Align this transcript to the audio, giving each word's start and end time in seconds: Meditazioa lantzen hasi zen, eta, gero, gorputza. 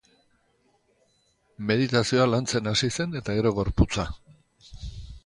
Meditazioa 1.71 2.27
lantzen 2.31 2.71
hasi 2.71 2.89
zen, 2.97 3.13
eta, 3.21 3.37
gero, 3.41 3.53
gorputza. 3.61 4.07